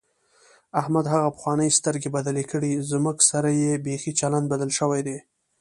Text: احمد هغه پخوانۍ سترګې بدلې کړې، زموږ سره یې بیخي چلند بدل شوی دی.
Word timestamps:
احمد 0.81 1.05
هغه 1.13 1.27
پخوانۍ 1.35 1.69
سترګې 1.79 2.09
بدلې 2.15 2.43
کړې، 2.51 2.71
زموږ 2.91 3.17
سره 3.31 3.49
یې 3.63 3.73
بیخي 3.85 4.11
چلند 4.19 4.45
بدل 4.53 4.69
شوی 4.79 5.01
دی. 5.07 5.17